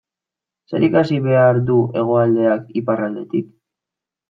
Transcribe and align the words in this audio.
Zer 0.71 0.85
ikasi 0.87 1.19
behar 1.25 1.59
du 1.69 1.77
Hegoaldeak 1.99 2.65
Iparraldetik? 2.83 3.55